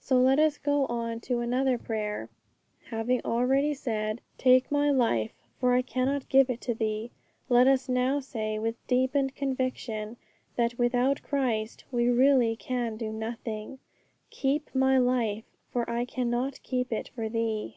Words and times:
So 0.00 0.16
let 0.18 0.38
us 0.38 0.56
go 0.56 0.86
on 0.86 1.20
to 1.20 1.40
another 1.40 1.76
prayer. 1.76 2.30
Having 2.86 3.20
already 3.26 3.74
said, 3.74 4.22
'Take 4.38 4.72
my 4.72 4.88
life, 4.90 5.34
for 5.60 5.74
I 5.74 5.82
cannot 5.82 6.30
give 6.30 6.48
it 6.48 6.62
to 6.62 6.72
Thee,' 6.74 7.10
let 7.50 7.66
us 7.66 7.86
now 7.86 8.20
say, 8.20 8.58
with 8.58 8.76
deepened 8.86 9.34
conviction, 9.36 10.16
that 10.56 10.78
without 10.78 11.20
Christ 11.20 11.84
we 11.92 12.08
really 12.08 12.56
can 12.56 12.96
do 12.96 13.12
nothing, 13.12 13.78
'Keep 14.30 14.74
my 14.74 14.96
life, 14.96 15.44
for 15.70 15.84
I 15.90 16.06
cannot 16.06 16.62
keep 16.62 16.90
it 16.90 17.08
for 17.08 17.28
Thee.' 17.28 17.76